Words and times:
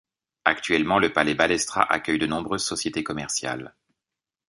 Actuellement 0.45 0.97
le 0.97 1.13
palais 1.13 1.35
Balestra 1.35 1.83
accueille 1.83 2.17
de 2.17 2.25
nombreuses 2.25 2.65
sociétés 2.65 3.03
commerciales. 3.03 3.75